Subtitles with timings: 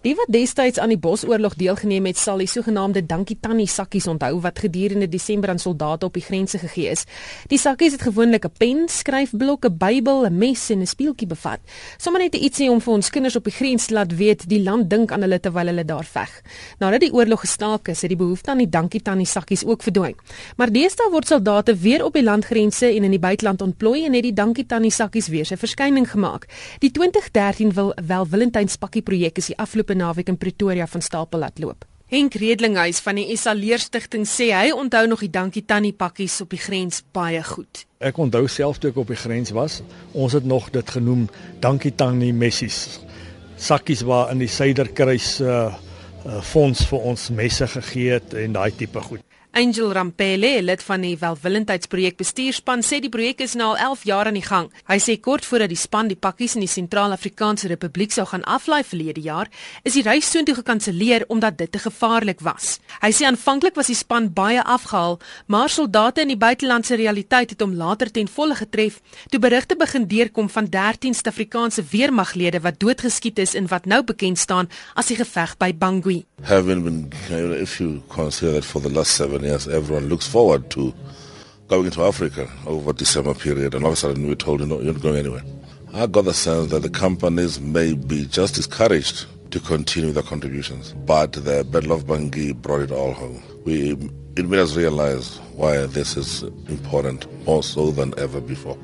[0.00, 4.38] Die wat destyds aan die Bosoorlog deelgeneem het, sal die sogenaamde Dankie Tannie sakkies onthou
[4.40, 7.02] wat gedurende Desember aan soldate op die grense gegee is.
[7.52, 11.60] Die sakkies het gewoonlik 'n pen, skryfblok, 'n Bybel, 'n mes en 'n spieeltjie bevat.
[11.98, 14.90] Sommige net ietsie om vir ons kinders op die grens te laat weet die land
[14.90, 16.42] dink aan hulle terwyl hulle daar veg.
[16.78, 20.16] Nadat die oorlog gestaak is, het die behoefte aan die Dankie Tannie sakkies ook verdwyn.
[20.56, 24.22] Maar deesdae word soldate weer op die landgrense en in die buiteland ontplooi en het
[24.22, 26.46] die Dankie Tannie sakkies weer sy verskyning gemaak.
[26.78, 31.58] Die 2013 wil wel Valentynspakkie projek is die afloop naweek in Pretoria van stapel laat
[31.58, 31.86] loop.
[32.10, 36.50] Henk Redlinghuis van die Esaleer Stichting sê hy onthou nog die dankie tannie pakkies op
[36.50, 37.84] die grens baie goed.
[38.02, 39.78] Ek onthou self toe ek op die grens was,
[40.10, 41.28] ons het nog dit genoem
[41.62, 42.98] dankie tannie messies.
[43.54, 45.70] Sakkies waar in die Suiderkruis uh,
[46.26, 49.29] uh fonds vir ons messe gegee het en daai tipe goed.
[49.52, 54.28] Angel Rampele, lid van die Welwillendheidsprojek bestuurspan, sê die projek is nou al 11 jaar
[54.30, 54.68] aan die gang.
[54.86, 58.84] Hy sê kort voordat die span die pakkies in die Sentraal-Afrikaanse Republiek sou gaan aflaai
[58.86, 59.50] verlede jaar,
[59.82, 62.76] is die reis soontoe gekanselleer omdat dit te gevaarlik was.
[63.02, 65.18] Hy sê aanvanklik was die span baie afgehaal,
[65.50, 69.00] maar soldate in die buitelandse realiteit het hom later ten volle getref
[69.34, 74.38] toe berigte begin deurkom van 13 Suid-Afrikaanse weermaglede wat doodgeskiet is in wat nou bekend
[74.38, 76.20] staan as die geveg by Bangui.
[76.46, 77.02] Having been
[77.58, 80.92] if you consider that for the last seven seven years, everyone looks forward to
[81.68, 84.80] going into Africa over December period, and all of a sudden we're told, you know,
[84.80, 85.42] you're not going anywhere.
[85.94, 90.92] I got the sense that the companies may be just discouraged to continue their contributions,
[91.06, 93.42] but the Battle of Bangui brought it all home.
[93.64, 93.92] We,
[94.36, 98.78] it made us realize why this is important, more so than ever before.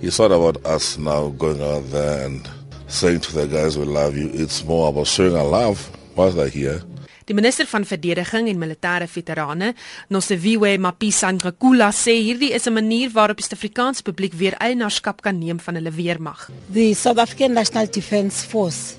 [0.00, 2.48] It's not about us now going out there and
[2.88, 4.30] saying to the guys we love you.
[4.32, 6.82] It's more about showing our love whilst they're here
[7.26, 9.72] Die minister van verdediging en militêre veterane,
[10.14, 15.58] Nosiviwe Mapisa-Nqakula, sê hierdie is 'n manier waarop die Suid-Afrikaanse publiek weer eienaarskap kan neem
[15.58, 16.50] van hulle weermag.
[16.72, 18.94] The South African National Defence Force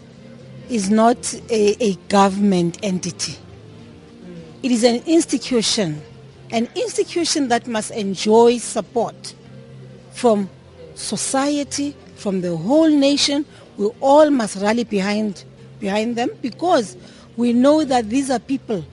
[0.68, 3.36] is not a, a government entity.
[4.62, 6.02] It is an institution,
[6.52, 9.36] an institution that must enjoy support
[10.12, 10.50] from
[10.96, 13.46] society, from the whole nation.
[13.78, 15.46] We all must rally behind
[15.80, 16.98] behind them because
[17.36, 18.84] we know that these are people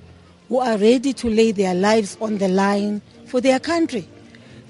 [0.49, 4.07] who are ready to lay their lives on the line for their country.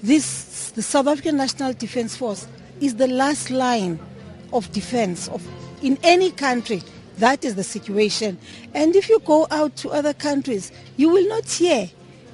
[0.01, 2.47] This, the South African National Defence Force
[2.79, 3.99] is the last line
[4.53, 5.45] of defence of,
[5.81, 6.81] in any country.
[7.17, 8.37] That is the situation.
[8.73, 11.89] And if you go out to other countries, you will not hear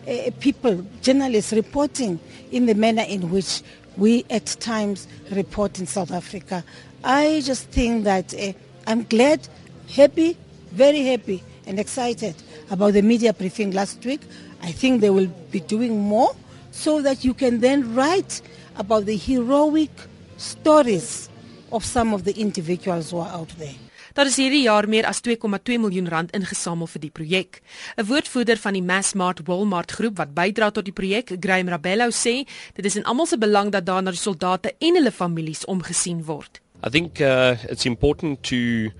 [0.08, 2.20] uh, people, journalists reporting
[2.52, 3.62] in the manner in which
[3.98, 6.64] we at times report in South Africa.
[7.04, 8.54] I just think that uh,
[8.88, 9.48] I'm glad,
[9.90, 10.38] happy
[10.72, 12.36] very happy and excited
[12.70, 14.22] about the media briefing last week.
[14.64, 16.34] I think they will be doing more
[16.72, 18.42] so that you can then write
[18.78, 19.92] about the heroic
[20.38, 21.30] stories
[21.72, 23.76] of some of the individuals who are out there.
[24.12, 27.62] Daar is hierdie jaar meer as 2,2 miljoen rand ingesamel vir die projek.
[27.96, 32.44] 'n Woordvoerder van die Massmart Walmart groep wat bydra tot die projek, Graham Rabello sê,
[32.76, 36.26] dit is in almal se belang dat daar na die soldate en hulle families omgesien
[36.26, 36.60] word.
[36.84, 38.92] I think uh, it's important to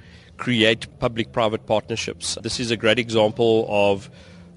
[0.42, 2.36] create public private partnerships.
[2.42, 4.10] This is a great example of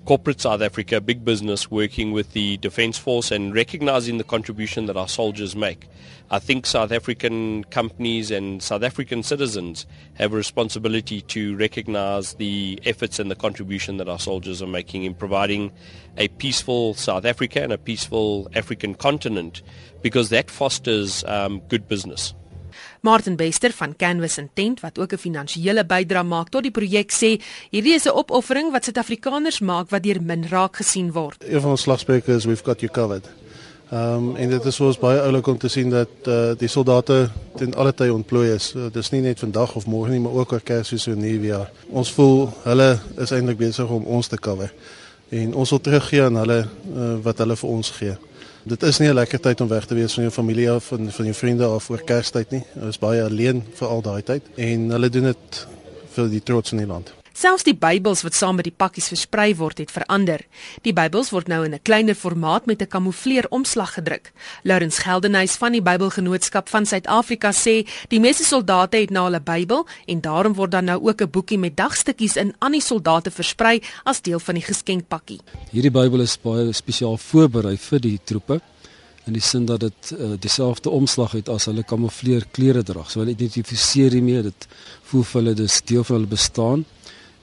[0.07, 4.97] corporate South Africa, big business, working with the Defence Force and recognizing the contribution that
[4.97, 5.87] our soldiers make.
[6.31, 9.85] I think South African companies and South African citizens
[10.15, 15.05] have a responsibility to recognize the efforts and the contribution that our soldiers are making
[15.05, 15.71] in providing
[16.17, 19.61] a peaceful South Africa and a peaceful African continent
[20.01, 22.33] because that fosters um, good business.
[23.05, 27.41] Martin Bester van Canvas Intent wat ook 'n finansiële bydrae maak tot die projek sê
[27.71, 31.45] hierdie is 'n opoffering wat Suid-Afrikaners maak wat deur min raak gesien word.
[31.47, 33.29] Een van ons slagsprekers is we've got you covered.
[33.91, 37.31] Ehm um, en dit is soos baie oulik om te sien dat uh, die soldate
[37.57, 38.73] ten alle tye ontplooi is.
[38.77, 41.71] Uh, dit is nie net vandag of môre nie, maar ook oor Kersfees en Nuwejaar.
[41.89, 44.73] Ons voel hulle is eintlik besig om ons te cover.
[45.29, 46.67] En ons wil teruggee aan hulle
[46.97, 48.17] uh, wat hulle vir ons gee.
[48.65, 51.11] Dit is nie 'n lekker tyd om weg te wees van jou familie of van
[51.11, 52.63] van jou vriende of voor Kerstyd nie.
[52.73, 55.67] Hulle is baie alleen vir al daai tyd en hulle doen dit
[56.15, 57.15] vir die trots in die land.
[57.35, 60.45] Selfs die Bybels wat saam met die pakkies versprei word, het verander.
[60.87, 64.33] Die Bybels word nou in 'n kleiner formaat met 'n kamoufleer omslag gedruk.
[64.63, 69.85] Lawrence Geldenhuys van die Bybelgenootskap van Suid-Afrika sê, die meeste soldate het nou 'n Bybel
[70.07, 73.83] en daarom word dan nou ook 'n boekie met dagstukkies in aan die soldate versprei
[74.05, 75.41] as deel van die geskenkpakkie.
[75.73, 78.61] Hierdie Bybel is baie spesiaal voorberei vir die troepe
[79.27, 83.05] in die sin dat dit uh, dieselfde omslag het as hulle kamoufleer klere dra.
[83.09, 84.69] So hulle identifiseer hiermee dit
[85.03, 86.85] voel vir hulle dis deel van hulle bestaan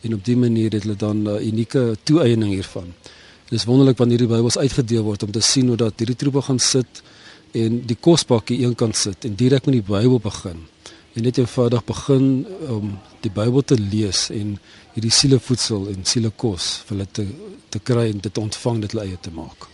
[0.01, 2.93] en op die manier het hulle dan 'n unieke toeëning hiervan.
[3.49, 6.59] Dis wonderlik wanneer die Bybels uitgedeel word om te sien hoe dat hierdie troepe gaan
[6.59, 7.01] sit
[7.51, 10.59] en die kospakkie eenkant sit en direk met die Bybel begin.
[11.13, 14.59] En net eenvoudig begin om die Bybel te lees en
[14.93, 17.27] hierdie sielevoedsel en sielekos vir hulle te
[17.71, 19.67] te kry en dit ontvang dit hulle eie te maak.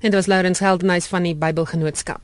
[0.00, 2.22] En dit was Lawrence Heldenhuys van die Bybelgenootskap.